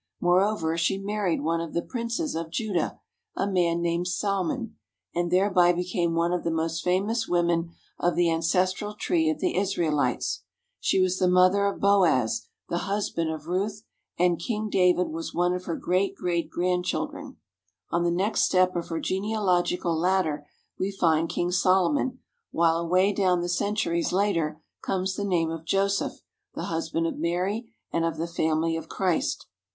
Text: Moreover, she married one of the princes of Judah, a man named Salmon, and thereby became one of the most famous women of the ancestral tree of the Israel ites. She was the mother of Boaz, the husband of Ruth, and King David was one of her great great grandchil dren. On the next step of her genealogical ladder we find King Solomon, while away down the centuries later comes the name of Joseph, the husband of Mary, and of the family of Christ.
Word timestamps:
Moreover, 0.19 0.79
she 0.79 0.97
married 0.97 1.43
one 1.43 1.61
of 1.61 1.73
the 1.75 1.83
princes 1.83 2.33
of 2.33 2.49
Judah, 2.49 2.99
a 3.35 3.45
man 3.45 3.83
named 3.83 4.07
Salmon, 4.07 4.75
and 5.13 5.29
thereby 5.29 5.73
became 5.73 6.15
one 6.15 6.33
of 6.33 6.43
the 6.43 6.49
most 6.49 6.83
famous 6.83 7.27
women 7.27 7.75
of 7.99 8.15
the 8.15 8.31
ancestral 8.31 8.95
tree 8.95 9.29
of 9.29 9.37
the 9.39 9.55
Israel 9.55 9.99
ites. 9.99 10.41
She 10.79 10.99
was 10.99 11.19
the 11.19 11.27
mother 11.27 11.67
of 11.67 11.79
Boaz, 11.79 12.47
the 12.67 12.79
husband 12.89 13.29
of 13.29 13.45
Ruth, 13.45 13.83
and 14.17 14.39
King 14.39 14.69
David 14.71 15.09
was 15.11 15.35
one 15.35 15.53
of 15.53 15.65
her 15.65 15.75
great 15.75 16.15
great 16.15 16.49
grandchil 16.49 17.11
dren. 17.11 17.37
On 17.91 18.03
the 18.03 18.09
next 18.09 18.41
step 18.41 18.75
of 18.75 18.87
her 18.87 18.99
genealogical 18.99 19.95
ladder 19.95 20.47
we 20.79 20.91
find 20.91 21.29
King 21.29 21.51
Solomon, 21.51 22.17
while 22.49 22.77
away 22.77 23.13
down 23.13 23.41
the 23.41 23.47
centuries 23.47 24.11
later 24.11 24.63
comes 24.81 25.13
the 25.15 25.23
name 25.23 25.51
of 25.51 25.63
Joseph, 25.63 26.21
the 26.55 26.63
husband 26.73 27.05
of 27.05 27.19
Mary, 27.19 27.71
and 27.93 28.03
of 28.03 28.17
the 28.17 28.25
family 28.25 28.75
of 28.75 28.89
Christ. 28.89 29.45